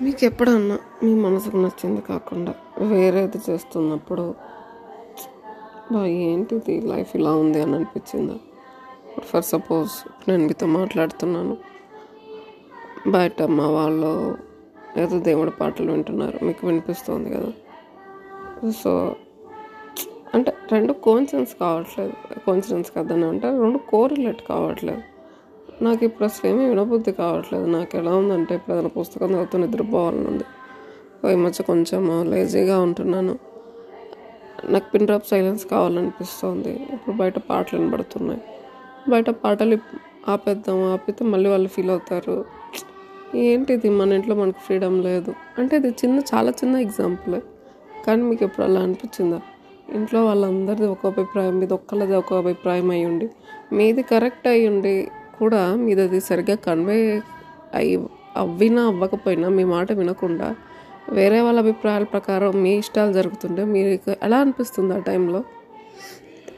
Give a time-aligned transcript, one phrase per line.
[0.00, 4.34] మీకు ఎప్పుడన్నా మీ మనసుకు నచ్చింది కాకుండా వేరేది చేస్తున్నప్పుడు
[5.92, 8.34] బా ఏంటిది లైఫ్ ఇలా ఉంది అని అనిపించిందా?
[9.20, 9.90] ఫర్ సపోజ్
[10.28, 11.56] నేను మీతో మాట్లాడుతున్నాను
[13.08, 14.38] బయట మా వాళ్ళు
[14.96, 17.52] ఏదో దేవుడి పాటలు వింటున్నారు మీకు వినిపిస్తుంది కదా?
[18.70, 19.16] సో
[20.34, 22.12] అంటే రెండు కోన్సిడెన్స్ కావట్లేదు.
[22.46, 25.11] కోన్సిడెన్స్ కదని అంటే రెండు కోరిలేట్ కావట్లేదు.
[25.82, 27.66] నాకు ఇప్పుడు అసలు ఏమీ వినబుద్ధి కావట్లేదు.
[27.66, 30.44] నాకు ఎలా ఉందంటే ఇప్పుడు ఏదైనా పుస్తకం చదువుతూ నిద్రపోవాలని ఉంది
[31.32, 33.38] ఈ మధ్య కొంచెం లేజీగా ఉంటున్నాను.
[34.64, 36.72] నాకు పిన్ డ్రాప్ సైలెన్స్ కావాలనిపిస్తుంది.
[36.92, 38.40] ఇప్పుడు బయట పాటలు వినబడుతున్నాయి.
[39.08, 39.78] బయట పాటలు
[40.28, 42.44] ఆపేద్దాం ఆపితే మళ్ళీ వాళ్ళు ఫీల్ అవుతారు.
[43.34, 45.34] ఏంటిది మన ఇంట్లో మనకు ఫ్రీడమ్ లేదు.
[45.58, 47.40] అంటే ఇది చిన్న చాలా చిన్న ఎగ్జాంపుల్.
[48.06, 49.40] కానీ మీకు ఎప్పుడు అలా అనిపించిందా?
[49.94, 53.28] ఇంట్లో వాళ్ళందరిది ఒక అభిప్రాయం మీది ఒక్కళ్ళది ఒక అభిప్రాయం అయ్యుండి.
[53.72, 55.08] మీది కరెక్ట్ అయ్యుండి
[55.42, 56.98] కూడా మీరు అది సరిగ్గా కన్వే
[57.74, 57.94] అయి
[58.36, 60.48] అవ్వినా అవ్వకపోయినా మీ మాట వినకుండా
[61.12, 65.40] వేరే వాళ్ళ అభిప్రాయాల ప్రకారం మీ ఇష్టాలు జరుగుతుంటే మీకు ఎలా అనిపిస్తుంది ఆ టైంలో